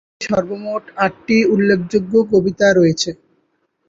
[0.11, 3.09] এতে সর্বমোট আটটি উল্লেখযোগ্য কবিতা রয়েছে।